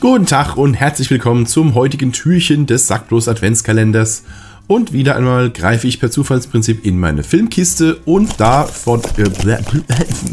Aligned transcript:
Guten 0.00 0.24
Tag 0.24 0.56
und 0.56 0.72
herzlich 0.72 1.10
willkommen 1.10 1.44
zum 1.44 1.74
heutigen 1.74 2.12
Türchen 2.12 2.64
des 2.64 2.86
Sacklos 2.86 3.28
Adventskalenders. 3.28 4.22
Und 4.66 4.94
wieder 4.94 5.14
einmal 5.14 5.50
greife 5.50 5.86
ich 5.86 6.00
per 6.00 6.10
Zufallsprinzip 6.10 6.86
in 6.86 6.98
meine 6.98 7.22
Filmkiste 7.22 7.96
und 8.06 8.40
da 8.40 8.64
von. 8.64 9.02
Äh, 9.18 9.28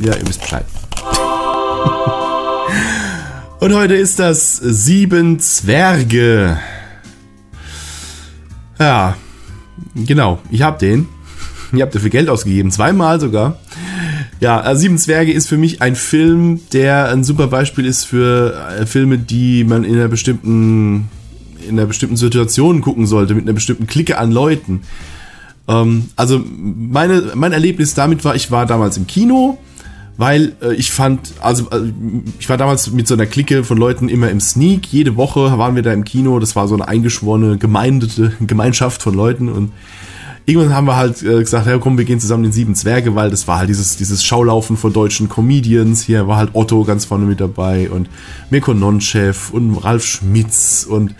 ja, 0.02 0.16
ihr 0.16 0.26
wisst 0.26 0.40
Bescheid. 0.40 0.64
Und 3.60 3.74
heute 3.74 3.96
ist 3.96 4.20
das 4.20 4.56
Sieben 4.56 5.42
Zwerge. 5.42 6.58
Ja, 8.80 9.18
genau, 9.96 10.40
ich 10.50 10.62
hab 10.62 10.80
den. 10.80 11.10
Ich 11.74 11.82
hab 11.82 11.92
dafür 11.92 12.10
Geld 12.10 12.30
ausgegeben, 12.30 12.72
zweimal 12.72 13.20
sogar. 13.20 13.60
Ja, 14.40 14.60
also 14.60 14.82
Sieben 14.82 14.98
Zwerge 14.98 15.32
ist 15.32 15.48
für 15.48 15.58
mich 15.58 15.82
ein 15.82 15.96
Film, 15.96 16.60
der 16.72 17.10
ein 17.10 17.24
super 17.24 17.48
Beispiel 17.48 17.86
ist 17.86 18.06
für 18.06 18.54
äh, 18.80 18.86
Filme, 18.86 19.18
die 19.18 19.64
man 19.64 19.84
in 19.84 19.96
einer 19.96 20.08
bestimmten, 20.08 21.10
in 21.68 21.72
einer 21.72 21.88
bestimmten 21.88 22.18
Situation 22.18 22.82
gucken 22.82 23.08
sollte, 23.08 23.34
mit 23.34 23.46
einer 23.46 23.54
bestimmten 23.54 23.88
Clique 23.88 24.18
an 24.18 24.32
Leuten. 24.32 24.82
Ähm, 25.68 26.10
also 26.16 26.44
meine, 26.46 27.32
mein 27.34 27.52
Erlebnis 27.52 27.96
damit 27.96 28.24
war, 28.26 28.36
ich 28.36 28.52
war 28.52 28.68
damals 28.68 28.98
im 28.98 29.08
Kino, 29.08 29.58
weil 30.18 30.54
äh, 30.62 30.74
ich 30.76 30.92
fand, 30.92 31.34
also 31.42 31.70
äh, 31.72 31.92
ich 32.40 32.48
war 32.48 32.58
damals 32.58 32.92
mit 32.92 33.08
so 33.08 33.16
einer 33.16 33.26
Clique 33.26 33.64
von 33.64 33.78
Leuten 33.78 34.08
immer 34.08 34.30
im 34.30 34.40
Sneak. 34.40 34.86
Jede 34.94 35.16
Woche 35.16 35.58
waren 35.58 35.76
wir 35.76 35.82
da 35.82 35.94
im 35.94 36.04
Kino. 36.04 36.40
Das 36.40 36.56
war 36.56 36.68
so 36.68 36.76
eine 36.76 36.88
eingeschworene 36.88 37.58
gemeindete 37.58 38.34
Gemeinschaft 38.46 39.02
von 39.02 39.16
Leuten 39.16 39.50
und 39.50 39.72
irgendwann 40.48 40.74
haben 40.74 40.88
wir 40.88 40.96
halt 40.96 41.22
äh, 41.22 41.40
gesagt, 41.40 41.68
ja 41.68 41.78
komm, 41.78 41.98
wir 41.98 42.06
gehen 42.06 42.22
zusammen 42.22 42.46
in 42.46 42.52
Sieben 42.54 42.74
Zwerge, 42.74 43.14
weil 43.16 43.30
das 43.30 43.48
war 43.48 43.60
halt 43.60 43.70
dieses, 43.70 43.98
dieses 43.98 44.24
Schaulaufen 44.24 44.78
von 44.78 44.94
deutschen 44.94 45.28
Comedians. 45.28 46.04
Hier 46.04 46.28
war 46.28 46.38
halt 46.38 46.52
Otto 46.54 46.84
ganz 46.86 47.06
vorne 47.06 47.26
mit 47.26 47.42
dabei 47.42 47.90
und 47.90 48.10
Mirko 48.50 48.74
Nonchef 48.74 49.52
und 49.52 49.76
Ralf 49.76 50.06
Schmitz 50.06 50.88
und 50.90 51.14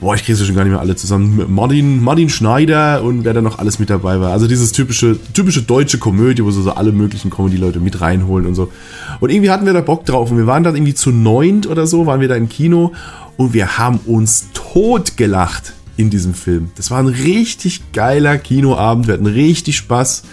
boah, 0.00 0.16
ich 0.16 0.24
kriege 0.24 0.36
sie 0.36 0.44
schon 0.44 0.56
gar 0.56 0.64
nicht 0.64 0.72
mehr 0.72 0.80
alle 0.80 0.96
zusammen. 0.96 1.46
Martin, 1.48 2.02
Martin 2.02 2.28
Schneider 2.28 3.04
und 3.04 3.24
wer 3.24 3.34
da 3.34 3.40
noch 3.40 3.60
alles 3.60 3.78
mit 3.78 3.88
dabei 3.88 4.20
war. 4.20 4.32
Also 4.32 4.48
dieses 4.48 4.72
typische, 4.72 5.16
typische 5.32 5.62
deutsche 5.62 5.98
Komödie, 5.98 6.44
wo 6.44 6.50
sie 6.50 6.60
so 6.60 6.72
alle 6.72 6.90
möglichen 6.90 7.30
Comedy-Leute 7.30 7.78
mit 7.78 8.00
reinholen 8.00 8.46
und 8.46 8.56
so. 8.56 8.72
Und 9.20 9.30
irgendwie 9.30 9.50
hatten 9.50 9.64
wir 9.64 9.74
da 9.74 9.80
Bock 9.80 10.04
drauf 10.06 10.32
und 10.32 10.38
wir 10.38 10.48
waren 10.48 10.64
dann 10.64 10.74
irgendwie 10.74 10.94
zu 10.94 11.12
neunt 11.12 11.68
oder 11.68 11.86
so, 11.86 12.06
waren 12.06 12.20
wir 12.20 12.28
da 12.28 12.34
im 12.34 12.48
Kino 12.48 12.92
und 13.36 13.54
wir 13.54 13.78
haben 13.78 14.00
uns 14.06 14.48
tot 14.54 15.16
gelacht 15.16 15.72
in 15.96 16.10
diesem 16.10 16.34
Film. 16.34 16.70
Das 16.76 16.90
war 16.90 16.98
ein 16.98 17.08
richtig 17.08 17.92
geiler 17.92 18.38
Kinoabend. 18.38 19.06
Wir 19.06 19.14
hatten 19.14 19.26
richtig 19.26 19.76
Spaß. 19.76 20.24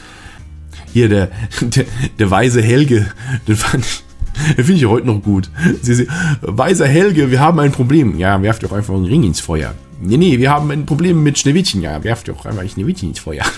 Hier, 0.92 1.10
der, 1.10 1.32
der, 1.62 1.86
der 2.20 2.32
weise 2.32 2.62
Helge, 2.62 3.08
den 3.48 3.56
fand 3.56 3.86
ich, 3.86 4.04
finde 4.56 4.74
ich 4.74 4.86
heute 4.86 5.08
noch 5.08 5.22
gut. 5.22 5.50
Sie, 5.82 5.96
sie, 5.96 6.08
weiser 6.42 6.88
Helge, 6.88 7.32
wir 7.32 7.40
haben 7.40 7.60
ein 7.60 7.72
Problem. 7.72 8.18
Ja, 8.18 8.42
werft 8.42 8.64
doch 8.64 8.72
einfach 8.72 8.94
einen 8.94 9.06
Ring 9.06 9.24
ins 9.24 9.40
Feuer. 9.40 9.74
Nee, 10.02 10.18
nee, 10.18 10.40
wir 10.40 10.52
haben 10.52 10.70
ein 10.72 10.86
Problem 10.86 11.24
mit 11.24 11.40
Schneewittchen. 11.40 11.82
Ja, 11.82 12.04
werft 12.04 12.28
doch 12.28 12.46
einfach 12.46 12.68
Schneewittchen 12.68 13.10
ins 13.10 13.20
Feuer. 13.20 13.46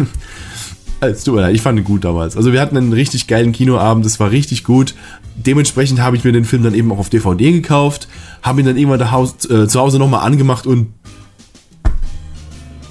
Leid, 1.02 1.54
ich 1.54 1.62
fand 1.62 1.80
ihn 1.80 1.86
gut 1.86 2.04
damals. 2.04 2.38
Also 2.38 2.54
wir 2.54 2.62
hatten 2.62 2.78
einen 2.78 2.94
richtig 2.94 3.28
geilen 3.28 3.52
Kinoabend, 3.52 4.06
das 4.06 4.20
war 4.20 4.32
richtig 4.32 4.64
gut. 4.64 4.96
Dementsprechend 5.36 6.00
habe 6.02 6.16
ich 6.16 6.24
mir 6.24 6.32
den 6.32 6.46
Film 6.46 6.64
dann 6.64 6.74
eben 6.74 6.92
auch 6.92 6.98
auf 6.98 7.10
DVD 7.10 7.52
gekauft, 7.52 8.08
habe 8.42 8.62
ihn 8.62 8.66
dann 8.66 8.78
irgendwann 8.78 9.12
Haus, 9.12 9.46
äh, 9.50 9.68
zu 9.68 9.80
Hause 9.80 10.00
nochmal 10.00 10.26
angemacht 10.26 10.66
und 10.66 10.88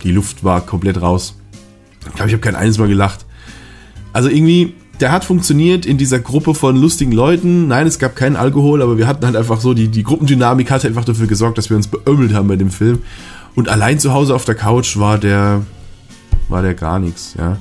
die 0.05 0.13
Luft 0.13 0.45
war 0.45 0.61
komplett 0.61 1.01
raus. 1.01 1.35
Ich 2.07 2.15
glaube, 2.15 2.29
ich 2.29 2.35
habe 2.35 2.43
kein 2.43 2.55
eines 2.55 2.79
Mal 2.79 2.89
gelacht. 2.89 3.25
Also 4.13 4.29
irgendwie, 4.29 4.75
der 5.01 5.11
hat 5.11 5.25
funktioniert 5.25 5.87
in 5.87 5.99
dieser 5.99 6.21
Gruppe 6.21 6.55
von 6.55 6.77
lustigen 6.77 7.13
Leuten. 7.13 7.67
Nein, 7.69 7.87
es 7.87 7.99
gab 7.99 8.15
keinen 8.15 8.37
Alkohol, 8.37 8.83
aber 8.83 8.99
wir 8.99 9.07
hatten 9.07 9.25
halt 9.25 9.37
einfach 9.37 9.61
so, 9.61 9.75
die, 9.75 9.89
die 9.89 10.05
Gruppendynamik 10.05 10.71
hat 10.71 10.85
einfach 10.85 11.05
dafür 11.05 11.27
gesorgt, 11.27 11.59
dass 11.59 11.71
wir 11.71 11.77
uns 11.77 11.89
beömmelt 11.89 12.33
haben 12.33 12.47
bei 12.47 12.57
dem 12.57 12.71
Film. 12.71 13.01
Und 13.55 13.69
allein 13.69 13.99
zu 13.99 14.13
Hause 14.13 14.35
auf 14.35 14.45
der 14.45 14.55
Couch 14.55 14.97
war 14.97 15.19
der, 15.19 15.63
war 16.49 16.63
der 16.63 16.75
gar 16.75 16.99
nichts, 16.99 17.35
ja. 17.39 17.57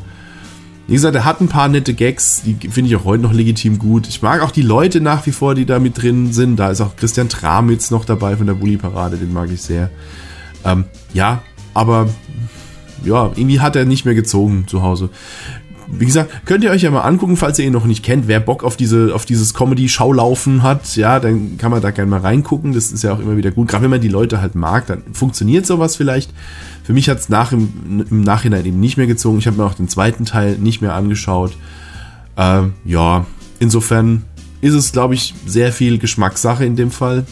Wie 0.85 0.93
gesagt, 0.93 1.15
er 1.15 1.23
hat 1.23 1.39
ein 1.39 1.47
paar 1.47 1.69
nette 1.69 1.93
Gags, 1.93 2.41
die 2.43 2.55
finde 2.69 2.89
ich 2.89 2.95
auch 2.97 3.05
heute 3.05 3.23
noch 3.23 3.31
legitim 3.31 3.79
gut. 3.79 4.05
Ich 4.09 4.21
mag 4.21 4.41
auch 4.41 4.51
die 4.51 4.61
Leute 4.61 4.99
nach 4.99 5.25
wie 5.25 5.31
vor, 5.31 5.55
die 5.55 5.65
da 5.65 5.79
mit 5.79 6.01
drin 6.01 6.33
sind. 6.33 6.57
Da 6.57 6.71
ist 6.71 6.81
auch 6.81 6.97
Christian 6.97 7.29
Tramitz 7.29 7.89
noch 7.89 8.03
dabei 8.03 8.35
von 8.35 8.47
der 8.47 8.55
Bulli-Parade, 8.55 9.15
den 9.15 9.31
mag 9.31 9.49
ich 9.49 9.61
sehr. 9.61 9.89
Ähm, 10.65 10.83
ja, 11.13 11.41
aber 11.73 12.09
ja, 13.03 13.31
irgendwie 13.35 13.59
hat 13.59 13.75
er 13.75 13.85
nicht 13.85 14.05
mehr 14.05 14.15
gezogen 14.15 14.65
zu 14.67 14.81
Hause. 14.81 15.09
Wie 15.91 16.05
gesagt, 16.05 16.45
könnt 16.45 16.63
ihr 16.63 16.71
euch 16.71 16.81
ja 16.81 16.91
mal 16.91 17.01
angucken, 17.01 17.37
falls 17.37 17.59
ihr 17.59 17.65
ihn 17.65 17.73
noch 17.73 17.85
nicht 17.85 18.03
kennt, 18.03 18.27
wer 18.27 18.39
Bock 18.39 18.63
auf 18.63 18.77
diese, 18.77 19.13
auf 19.13 19.25
dieses 19.25 19.53
Comedy-Schaulaufen 19.53 20.63
hat, 20.63 20.95
ja, 20.95 21.19
dann 21.19 21.57
kann 21.57 21.71
man 21.71 21.81
da 21.81 21.91
gerne 21.91 22.09
mal 22.09 22.21
reingucken. 22.21 22.73
Das 22.73 22.91
ist 22.91 23.03
ja 23.03 23.13
auch 23.13 23.19
immer 23.19 23.37
wieder 23.37 23.51
gut. 23.51 23.67
Gerade 23.67 23.83
wenn 23.83 23.91
man 23.91 24.01
die 24.01 24.07
Leute 24.07 24.41
halt 24.41 24.55
mag, 24.55 24.87
dann 24.87 25.03
funktioniert 25.11 25.65
sowas 25.65 25.95
vielleicht. 25.95 26.31
Für 26.83 26.93
mich 26.93 27.09
hat 27.09 27.19
es 27.19 27.29
nach 27.29 27.51
im, 27.51 28.05
im, 28.09 28.21
Nachhinein 28.21 28.65
eben 28.65 28.79
nicht 28.79 28.97
mehr 28.97 29.07
gezogen. 29.07 29.37
Ich 29.39 29.47
habe 29.47 29.57
mir 29.57 29.65
auch 29.65 29.75
den 29.75 29.89
zweiten 29.89 30.25
Teil 30.25 30.57
nicht 30.57 30.81
mehr 30.81 30.95
angeschaut. 30.95 31.55
Ähm, 32.37 32.73
ja, 32.85 33.25
insofern 33.59 34.23
ist 34.61 34.73
es, 34.73 34.93
glaube 34.93 35.13
ich, 35.13 35.35
sehr 35.45 35.71
viel 35.71 35.99
Geschmackssache 35.99 36.65
in 36.65 36.75
dem 36.75 36.91
Fall 36.91 37.25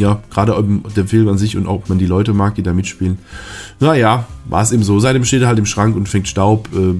ja, 0.00 0.22
gerade 0.30 0.64
der 0.96 1.06
Film 1.06 1.28
an 1.28 1.38
sich 1.38 1.56
und 1.56 1.66
ob 1.66 1.88
man 1.88 1.98
die 1.98 2.06
Leute 2.06 2.32
mag, 2.32 2.54
die 2.54 2.62
da 2.62 2.72
mitspielen. 2.72 3.18
Naja, 3.78 4.26
war 4.46 4.62
es 4.62 4.72
eben 4.72 4.82
so. 4.82 4.98
Seitdem 4.98 5.24
steht 5.24 5.42
er 5.42 5.48
halt 5.48 5.58
im 5.58 5.66
Schrank 5.66 5.94
und 5.94 6.08
fängt 6.08 6.28
Staub. 6.28 6.68
Äh, 6.74 6.94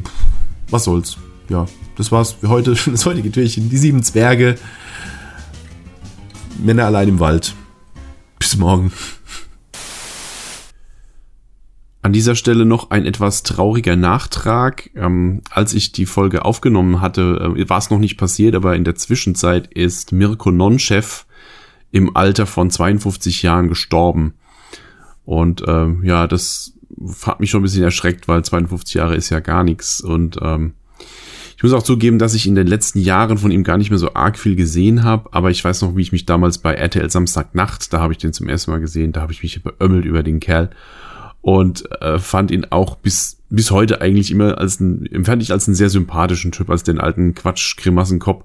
was 0.71 0.85
soll's. 0.85 1.17
Ja, 1.49 1.67
das 1.97 2.13
war's 2.13 2.33
für 2.33 2.49
heute, 2.49 2.77
das 2.87 3.07
heutige 3.07 3.33
Türchen. 3.33 3.71
Die 3.71 3.77
sieben 3.77 4.03
Zwerge. 4.03 4.57
Männer 6.63 6.85
allein 6.85 7.09
im 7.09 7.21
Wald. 7.21 7.55
Bis 8.39 8.57
morgen. 8.57 8.93
An 12.03 12.13
dieser 12.15 12.35
Stelle 12.35 12.65
noch 12.65 12.91
ein 12.91 13.05
etwas 13.05 13.43
trauriger 13.43 13.97
Nachtrag. 13.97 14.91
Ähm, 14.95 15.43
als 15.51 15.75
ich 15.75 15.93
die 15.93 16.07
Folge 16.07 16.45
aufgenommen 16.45 17.01
hatte, 17.01 17.55
äh, 17.57 17.69
war 17.69 17.79
es 17.79 17.91
noch 17.91 17.99
nicht 17.99 18.17
passiert, 18.17 18.55
aber 18.55 18.77
in 18.77 18.85
der 18.85 18.95
Zwischenzeit 18.95 19.67
ist 19.67 20.13
Mirko 20.13 20.51
Nonchef 20.51 21.27
im 21.93 22.17
Alter 22.17 22.47
von 22.47 22.71
52 22.71 23.43
Jahren 23.43 23.69
gestorben. 23.69 24.35
Und 25.25 25.63
ähm, 25.67 26.03
ja, 26.05 26.27
das 26.27 26.75
hat 27.25 27.41
mich 27.41 27.51
schon 27.51 27.61
ein 27.61 27.65
bisschen 27.65 27.83
erschreckt, 27.83 28.29
weil 28.29 28.45
52 28.45 28.95
Jahre 28.95 29.17
ist 29.17 29.31
ja 29.31 29.41
gar 29.41 29.65
nichts. 29.65 30.01
Und 30.01 30.39
ähm, 30.43 30.75
ich 31.57 31.63
muss 31.63 31.73
auch 31.73 31.83
zugeben, 31.83 32.19
dass 32.19 32.35
ich 32.35 32.47
in 32.47 32.55
den 32.55 32.67
letzten 32.67 33.01
Jahren 33.01 33.39
von 33.39 33.51
ihm 33.51 33.65
gar 33.65 33.77
nicht 33.77 33.91
mehr 33.91 33.99
so 33.99 34.15
arg 34.15 34.39
viel 34.39 34.57
gesehen 34.57 35.05
habe. 35.05 35.29
Aber 35.33 35.51
ich 35.51 35.65
weiß 35.65 35.83
noch, 35.83 35.97
wie 35.97 36.03
ich 36.03 36.13
mich 36.13 36.27
damals 36.27 36.59
bei 36.59 36.75
RTL 36.75 37.11
Samstagnacht, 37.11 37.93
da 37.93 38.01
habe 38.01 38.13
ich 38.13 38.19
den 38.19 38.33
zum 38.33 38.49
ersten 38.49 38.71
Mal 38.71 38.81
gesehen, 38.81 39.13
da 39.13 39.21
habe 39.21 39.33
ich 39.33 39.43
mich 39.43 39.63
beömmelt 39.63 40.05
über 40.05 40.23
den 40.23 40.41
Kerl 40.41 40.71
und 41.43 41.91
äh, 42.01 42.19
fand 42.19 42.51
ihn 42.51 42.67
auch 42.71 42.97
bis 42.97 43.39
bis 43.49 43.71
heute 43.71 44.01
eigentlich 44.01 44.31
immer 44.31 44.59
als 44.59 44.79
ein 44.79 45.07
empfand 45.07 45.43
ich 45.43 45.53
als 45.53 45.67
einen 45.67 45.75
sehr 45.75 45.91
sympathischen 45.91 46.53
Typ, 46.53 46.71
als 46.71 46.83
den 46.83 47.01
alten 47.01 47.35
Quatsch 47.35 47.77
Grimassenkopf 47.77 48.45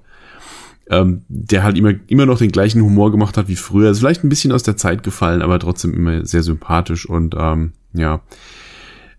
ähm, 0.89 1.21
der 1.27 1.63
halt 1.63 1.77
immer, 1.77 1.93
immer 2.07 2.25
noch 2.25 2.37
den 2.37 2.51
gleichen 2.51 2.81
Humor 2.81 3.11
gemacht 3.11 3.37
hat 3.37 3.47
wie 3.47 3.55
früher. 3.55 3.89
Ist 3.89 3.99
vielleicht 3.99 4.23
ein 4.23 4.29
bisschen 4.29 4.51
aus 4.51 4.63
der 4.63 4.77
Zeit 4.77 5.03
gefallen, 5.03 5.41
aber 5.41 5.59
trotzdem 5.59 5.93
immer 5.93 6.25
sehr 6.25 6.43
sympathisch 6.43 7.07
und 7.07 7.35
ähm, 7.37 7.71
ja. 7.93 8.21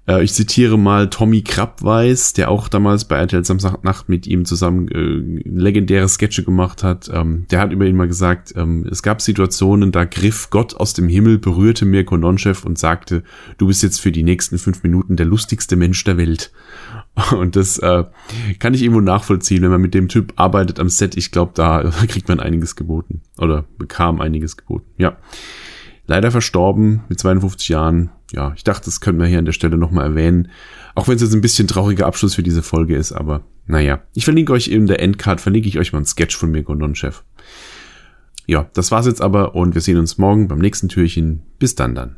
Äh, 0.06 0.22
ich 0.22 0.32
zitiere 0.32 0.78
mal 0.78 1.10
Tommy 1.10 1.43
Krabweis, 1.43 2.32
der 2.32 2.50
auch 2.50 2.69
damals 2.69 3.04
bei 3.04 3.16
RTL 3.16 3.44
Samstagnacht 3.44 4.09
mit 4.09 4.27
ihm 4.27 4.44
zusammen 4.44 4.88
äh, 4.88 5.49
legendäre 5.49 6.09
Sketche 6.09 6.44
gemacht 6.44 6.82
hat. 6.82 7.10
Ähm, 7.12 7.47
der 7.50 7.60
hat 7.60 7.72
über 7.72 7.87
ihn 7.87 7.97
mal 7.97 8.09
gesagt, 8.09 8.54
ähm, 8.56 8.87
es 8.91 9.03
gab 9.03 9.21
Situationen, 9.21 9.93
da 9.93 10.04
griff 10.04 10.50
Gott 10.50 10.75
aus 10.77 10.94
dem 10.94 11.09
Himmel, 11.09 11.38
berührte 11.38 11.84
Mirko 11.84 12.16
Nonchef 12.16 12.65
und 12.65 12.78
sagte, 12.78 13.22
du 13.59 13.66
bist 13.66 13.83
jetzt 13.83 14.00
für 14.00 14.12
die 14.12 14.22
nächsten 14.22 14.59
fünf 14.59 14.83
Minuten 14.83 15.16
der 15.16 15.27
lustigste 15.27 15.77
Mensch 15.77 16.03
der 16.04 16.16
Welt. 16.16 16.53
Und 17.37 17.56
das 17.56 17.78
äh, 17.78 18.04
kann 18.59 18.74
ich 18.74 18.83
irgendwo 18.83 19.01
nachvollziehen, 19.01 19.63
wenn 19.63 19.71
man 19.71 19.80
mit 19.80 19.95
dem 19.95 20.09
Typ 20.09 20.34
arbeitet 20.36 20.78
am 20.78 20.89
Set. 20.89 21.16
Ich 21.16 21.30
glaube, 21.30 21.53
da 21.54 21.83
kriegt 22.09 22.28
man 22.28 22.41
einiges 22.41 22.77
geboten 22.77 23.22
oder 23.39 23.65
bekam 23.78 24.21
einiges 24.21 24.57
geboten. 24.57 24.86
Ja 24.98 25.16
leider 26.07 26.30
verstorben 26.30 27.03
mit 27.09 27.18
52 27.18 27.68
Jahren. 27.68 28.10
Ja, 28.33 28.53
ich 28.57 28.65
dachte, 28.65 28.86
das 28.86 29.01
könnten 29.01 29.21
wir 29.21 29.28
hier 29.28 29.39
an 29.39 29.45
der 29.45 29.53
Stelle 29.53 29.77
nochmal 29.77 30.07
erwähnen. 30.07 30.51
Auch 30.95 31.09
wenn 31.09 31.16
es 31.16 31.22
jetzt 31.22 31.34
ein 31.34 31.41
bisschen 31.41 31.68
trauriger 31.68 32.07
Abschluss 32.07 32.34
für 32.34 32.42
diese 32.42 32.63
Folge 32.63 32.97
ist, 32.97 33.13
aber 33.13 33.42
naja. 33.66 34.03
Ich 34.15 34.24
verlinke 34.24 34.53
euch 34.53 34.69
in 34.69 34.86
der 34.86 35.01
Endcard, 35.01 35.41
verlinke 35.41 35.69
ich 35.69 35.78
euch 35.78 35.92
mal 35.92 36.01
ein 36.01 36.07
Sketch 36.07 36.36
von 36.36 36.51
mir, 36.51 36.65
Non-Chef. 36.66 37.22
Ja, 38.47 38.71
das 38.74 38.91
war's 38.91 39.07
jetzt 39.07 39.22
aber 39.22 39.54
und 39.54 39.74
wir 39.74 39.83
sehen 39.83 39.98
uns 39.98 40.19
morgen 40.19 40.48
beim 40.48 40.59
nächsten 40.59 40.89
Türchen. 40.89 41.42
Bis 41.59 41.74
dann 41.74 41.95
dann. 41.95 42.16